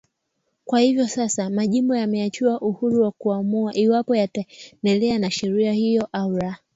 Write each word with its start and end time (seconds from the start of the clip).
Kwa 0.65 0.79
hivyo 0.79 1.07
sasa, 1.07 1.49
majimbo 1.49 1.95
yameachiwa 1.95 2.61
uhuru 2.61 3.03
wa 3.03 3.11
kuamua 3.11 3.75
iwapo 3.75 4.15
yataendelea 4.15 5.19
na 5.19 5.31
sheria 5.31 5.73
hiyo 5.73 6.07
au 6.11 6.31
la. 6.37 6.57